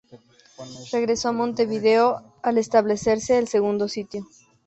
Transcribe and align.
Regresó 0.91 1.29
a 1.29 1.31
Montevideo 1.31 2.23
al 2.41 2.57
establecerse 2.57 3.37
el 3.37 3.47
segundo 3.47 3.87
sitio. 3.87 4.25